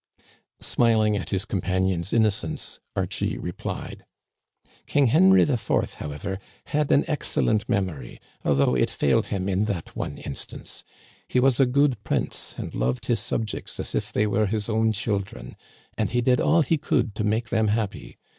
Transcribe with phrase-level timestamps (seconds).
[0.61, 4.03] Smiling at his companion's innocence, Archie re plied:
[4.45, 9.95] *' King Henry IV, however, had an excellent mem ory, although it failed him in that
[9.95, 10.83] one instance.
[11.27, 14.91] He was a good prince and loved his subjects as if they were his own
[14.91, 15.55] children,
[15.99, 18.17] and he did all he could to make them happy.